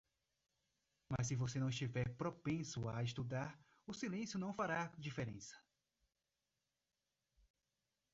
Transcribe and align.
Mas 1.07 1.27
se 1.27 1.35
você 1.35 1.59
não 1.59 1.69
estiver 1.69 2.15
propenso 2.17 2.89
a 2.89 3.03
estudar, 3.03 3.55
o 3.85 3.93
silêncio 3.93 4.39
não 4.39 4.51
fará 4.51 4.91
diferença. 4.97 5.55